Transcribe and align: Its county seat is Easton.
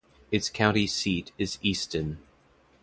Its 0.31 0.49
county 0.49 0.87
seat 0.87 1.31
is 1.37 1.59
Easton. 1.61 2.17